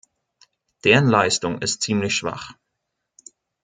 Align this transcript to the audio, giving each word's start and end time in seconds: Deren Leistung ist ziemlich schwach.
Deren 0.83 1.07
Leistung 1.07 1.61
ist 1.61 1.83
ziemlich 1.83 2.15
schwach. 2.15 2.53